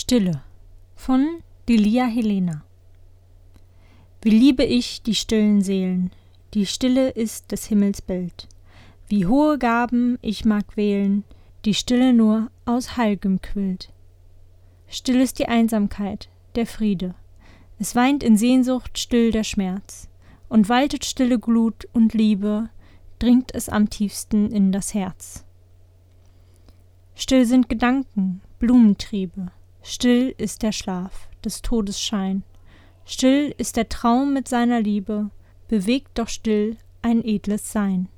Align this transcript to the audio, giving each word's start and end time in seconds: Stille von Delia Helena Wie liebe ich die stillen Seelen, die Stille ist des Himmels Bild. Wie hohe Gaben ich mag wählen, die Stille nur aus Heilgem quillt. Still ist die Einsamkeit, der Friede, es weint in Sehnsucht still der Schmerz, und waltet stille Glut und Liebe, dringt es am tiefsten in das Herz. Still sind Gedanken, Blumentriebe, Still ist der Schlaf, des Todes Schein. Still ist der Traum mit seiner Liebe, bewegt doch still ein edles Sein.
Stille 0.00 0.44
von 0.94 1.42
Delia 1.68 2.04
Helena 2.04 2.62
Wie 4.22 4.30
liebe 4.30 4.62
ich 4.62 5.02
die 5.02 5.16
stillen 5.16 5.60
Seelen, 5.60 6.12
die 6.54 6.66
Stille 6.66 7.08
ist 7.08 7.50
des 7.50 7.66
Himmels 7.66 8.00
Bild. 8.00 8.46
Wie 9.08 9.26
hohe 9.26 9.58
Gaben 9.58 10.16
ich 10.22 10.44
mag 10.44 10.76
wählen, 10.76 11.24
die 11.64 11.74
Stille 11.74 12.12
nur 12.12 12.48
aus 12.64 12.96
Heilgem 12.96 13.42
quillt. 13.42 13.92
Still 14.86 15.20
ist 15.20 15.40
die 15.40 15.48
Einsamkeit, 15.48 16.28
der 16.54 16.66
Friede, 16.66 17.16
es 17.80 17.96
weint 17.96 18.22
in 18.22 18.36
Sehnsucht 18.36 19.00
still 19.00 19.32
der 19.32 19.42
Schmerz, 19.42 20.08
und 20.48 20.68
waltet 20.68 21.06
stille 21.06 21.40
Glut 21.40 21.88
und 21.92 22.14
Liebe, 22.14 22.70
dringt 23.18 23.52
es 23.52 23.68
am 23.68 23.90
tiefsten 23.90 24.52
in 24.52 24.70
das 24.70 24.94
Herz. 24.94 25.44
Still 27.16 27.44
sind 27.46 27.68
Gedanken, 27.68 28.42
Blumentriebe, 28.60 29.50
Still 29.82 30.34
ist 30.38 30.62
der 30.62 30.72
Schlaf, 30.72 31.28
des 31.44 31.62
Todes 31.62 32.00
Schein. 32.00 32.42
Still 33.04 33.54
ist 33.56 33.76
der 33.76 33.88
Traum 33.88 34.34
mit 34.34 34.48
seiner 34.48 34.80
Liebe, 34.80 35.30
bewegt 35.68 36.18
doch 36.18 36.28
still 36.28 36.76
ein 37.02 37.24
edles 37.24 37.72
Sein. 37.72 38.08